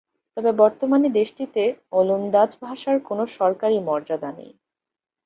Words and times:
তবে 0.37 0.51
বর্তমানে 0.61 1.07
দেশটিতে 1.19 1.63
ওলন্দাজ 1.91 2.51
ভাষার 2.63 2.97
কোন 3.07 3.19
সরকারি 3.37 3.77
মর্যাদা 3.87 4.29
নেই। 4.31 4.51